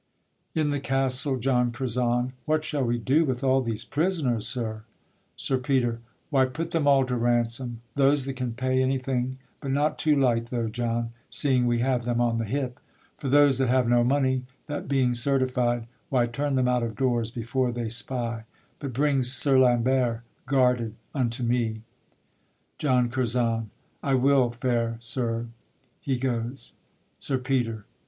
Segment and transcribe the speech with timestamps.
[0.55, 1.37] In the Castle.
[1.37, 2.33] JOHN CURZON.
[2.45, 4.81] What shall we do with all these prisoners, sir?
[5.37, 5.99] SIR PETER.
[6.31, 10.47] Why, put them all to ransom, those that can Pay anything, but not too light
[10.47, 12.79] though, John, Seeing we have them on the hip:
[13.15, 17.29] for those That have no money, that being certified, Why, turn them out of doors
[17.29, 18.45] before they spy;
[18.79, 21.83] But bring Sir Lambert guarded unto me.
[22.79, 23.69] JOHN CURZON.
[24.01, 25.45] I will, fair sir.
[25.99, 26.73] [He goes.
[27.19, 27.85] SIR PETER.